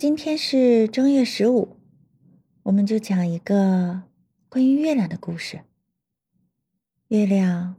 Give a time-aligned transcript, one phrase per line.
[0.00, 1.76] 今天是正月十五，
[2.62, 4.04] 我们就讲一个
[4.48, 5.60] 关于月亮的故事。
[7.08, 7.76] 月亮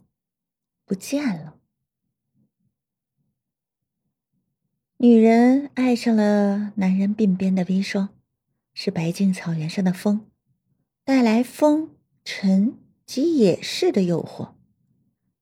[0.86, 1.56] 不见了，
[4.98, 8.10] 女人爱上了男人鬓边的微霜，
[8.72, 10.28] 是白净草原上的风，
[11.04, 14.52] 带来风尘及野事的诱惑。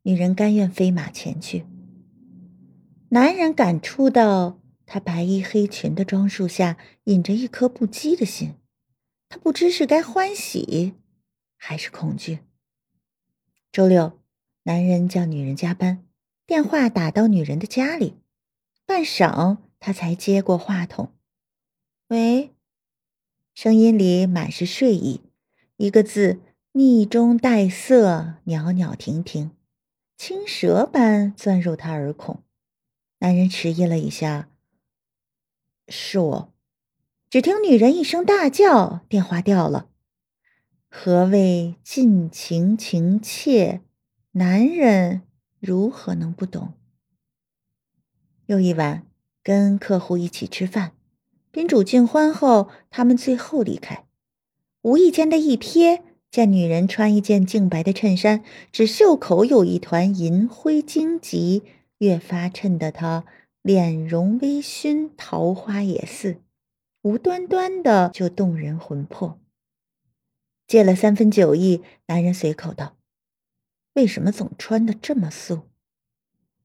[0.04, 1.66] 女人甘愿飞马前去，
[3.10, 4.58] 男人感触到。
[4.92, 8.56] 他白衣黑裙的装束下，隐着一颗不羁的心。
[9.30, 10.96] 他不知是该欢喜，
[11.56, 12.40] 还是恐惧。
[13.72, 14.20] 周六，
[14.64, 16.04] 男人叫女人加班，
[16.48, 18.16] 电话打到女人的家里，
[18.88, 21.14] 半晌，他才接过话筒。
[22.08, 22.56] 喂，
[23.54, 25.22] 声音里满是睡意，
[25.78, 26.40] 一个字
[26.72, 29.52] 腻中带涩，袅袅婷婷，
[30.18, 32.42] 青蛇般钻入他耳孔。
[33.20, 34.49] 男人迟疑了一下。
[35.90, 36.54] 是我，
[37.30, 39.90] 只听女人一声大叫，电话掉了。
[40.88, 43.82] 何谓尽情情切？
[44.34, 45.24] 男人
[45.60, 46.74] 如何能不懂？
[48.46, 49.06] 又一晚，
[49.44, 50.94] 跟客户一起吃饭，
[51.52, 54.06] 宾主尽欢后，他们最后离开。
[54.82, 61.64] 无意间的一瞥，见女人穿一件净白的衬衫，只袖口有一团银灰荆棘，
[61.98, 63.26] 越发衬得她。
[63.62, 66.42] 脸容微醺，桃花也似，
[67.02, 69.40] 无端端的就动人魂魄。
[70.66, 72.96] 借了三分酒意，男人随口道
[73.96, 75.64] ：“为什么总穿的这么素？”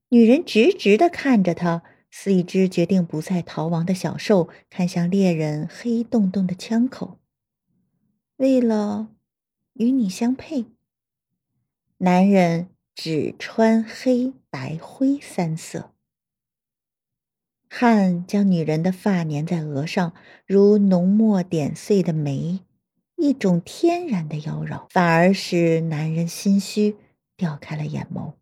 [0.09, 7.19] 女人直直的看着他，似一只决定不再逃亡的小兽，看向猎人黑洞洞的枪口。
[8.37, 9.09] 为了
[9.73, 10.65] 与你相配。
[11.97, 15.94] 男人只穿黑白灰三色。
[17.77, 20.13] 汗将女人的发粘在额上，
[20.45, 22.61] 如浓墨点碎的眉，
[23.17, 26.95] 一种天然的妖娆，反而使男人心虚，
[27.35, 28.35] 掉开了眼眸。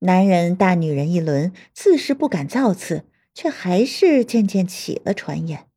[0.00, 5.68] 男人大女人一轮，自是不敢造次，却还是渐渐起了传言。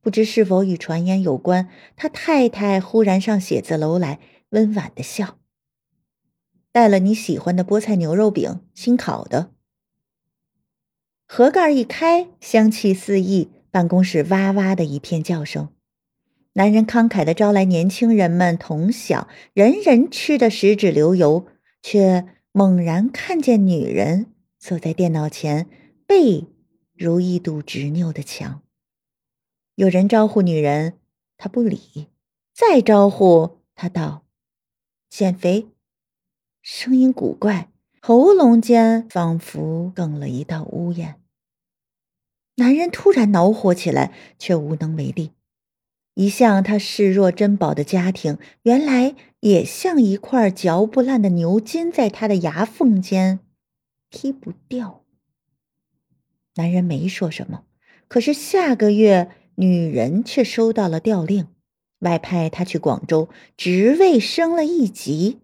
[0.00, 5.38] 不知是否与传言有关，他太太忽然上写字楼来，温婉的笑，
[6.70, 9.50] 带了你喜欢的菠菜牛肉饼，新烤的。
[11.26, 15.70] 盒盖一开，香气四溢，办公室哇哇的一片叫声。
[16.52, 21.46] 男人慷慨的招来年轻人们同享，人人吃的食指流油，
[21.82, 24.26] 却猛然看见女人
[24.58, 25.68] 坐在电脑前，
[26.06, 26.46] 背
[26.94, 28.62] 如一堵执拗的墙。
[29.74, 30.98] 有人招呼女人，
[31.36, 32.06] 她不理；
[32.54, 34.24] 再招呼，她道
[35.10, 35.66] ：“减肥。”
[36.62, 37.70] 声音古怪，
[38.06, 41.22] 喉咙间仿佛哽了一道呜咽。
[42.56, 45.30] 男人突然恼火起来，却无能为力。
[46.12, 53.40] 一向他视若珍宝的家庭，原来也像一块嚼不烂的牛筋，在他的牙缝间
[54.10, 55.02] 踢不掉。
[56.56, 57.64] 男人没说什么，
[58.06, 61.46] 可是下个月，女人却收到了调令，
[62.00, 65.38] 外派他去广州，职位升了一级。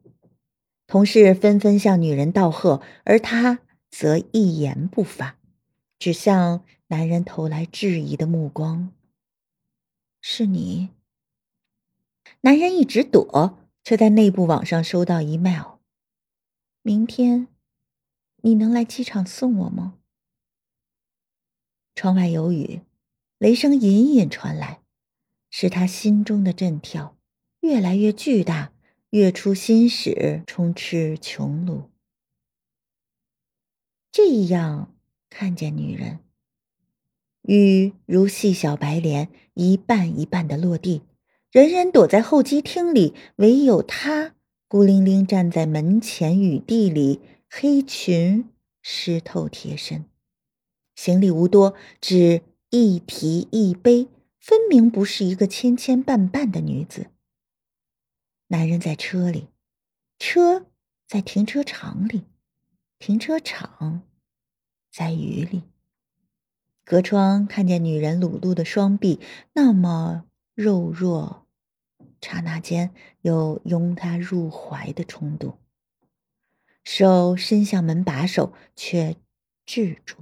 [0.91, 5.37] 同事纷纷向女人道贺，而他则一言不发，
[5.99, 6.63] 只向。
[6.89, 8.91] 男人投来质疑的目光。
[10.21, 10.89] 是你。
[12.41, 15.79] 男人一直躲，却在内部网上收到 email。
[16.83, 17.47] 明天，
[18.43, 19.95] 你能来机场送我吗？
[21.95, 22.81] 窗外有雨，
[23.39, 24.81] 雷声隐隐传来，
[25.49, 27.17] 使他心中的震跳
[27.61, 28.73] 越来越巨大，
[29.11, 31.89] 跃出心室，充斥穹庐。
[34.13, 34.95] 这样
[35.29, 36.21] 看见女人。
[37.43, 41.03] 雨如细小白莲，一瓣一瓣的落地。
[41.51, 44.37] 人人躲在候机厅里，唯有她
[44.69, 48.49] 孤零零站在门前雨地里，黑裙
[48.81, 50.05] 湿透贴身。
[50.95, 54.07] 行李无多，只一提一背，
[54.39, 57.07] 分明不是一个牵牵绊绊的女子。
[58.53, 59.47] 男人在车里，
[60.19, 60.67] 车
[61.07, 62.25] 在停车场里，
[62.99, 64.03] 停车场
[64.91, 65.63] 在雨里。
[66.85, 69.21] 隔窗看见女人裸露的双臂，
[69.53, 70.25] 那么
[70.57, 71.47] 肉弱，
[72.21, 75.57] 刹那间有拥她入怀的冲动。
[76.83, 79.15] 手伸向门把手，却
[79.65, 80.17] 制住。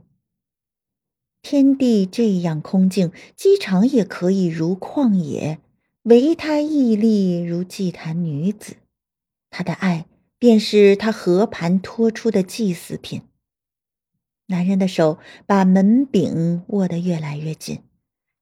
[1.40, 5.60] 天地这样空静，机场也可以如旷野，
[6.02, 8.76] 唯他屹立如祭坛女子。
[9.50, 10.06] 他的爱，
[10.38, 13.22] 便是他和盘托出的祭祀品。
[14.46, 17.82] 男人的手把门柄握得越来越紧，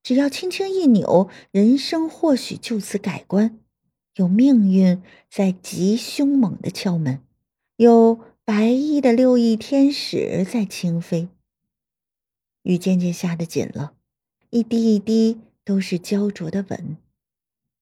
[0.02, 3.58] 只要轻轻一扭，人生或许就此改观。
[4.14, 7.20] 有命运在极凶猛的敲门，
[7.76, 11.28] 有白衣的六翼天使在轻飞。
[12.62, 13.94] 雨渐渐下得紧了，
[14.50, 16.96] 一滴一滴都是焦灼的吻。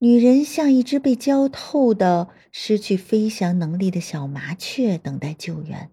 [0.05, 5.91] 女人像一只被浇透的、失去飞翔能力的小麻雀，等待救援。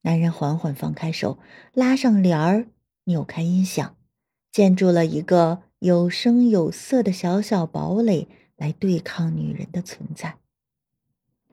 [0.00, 1.38] 男人缓缓放开手，
[1.74, 2.68] 拉上帘儿，
[3.04, 3.98] 扭开音响。
[4.50, 10.38] 建筑了一个有声有色的小小堡垒，来对抗女人的存在。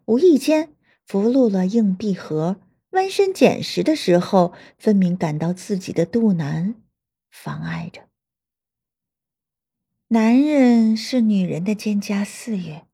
[0.06, 0.69] 无意间
[1.06, 6.75] 俘虏了硬币盒，弯身捡拾的时候，分明感到自己的肚腩
[7.30, 8.06] 妨碍着。
[10.09, 12.88] 男人是女人的蒹葭四月，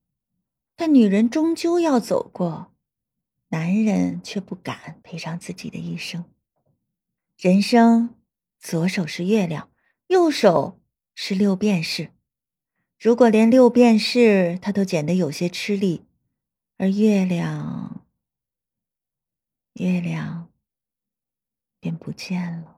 [0.75, 2.73] 但女人终究要走过，
[3.49, 6.25] 男人却不敢赔上自己的一生。
[7.37, 8.15] 人生，
[8.59, 9.69] 左手是月亮。
[10.07, 10.81] 右手
[11.13, 12.11] 是六便士，
[12.99, 16.05] 如果连六便士他都捡得有些吃力，
[16.77, 18.05] 而月亮，
[19.73, 20.51] 月亮
[21.79, 22.72] 便不见了。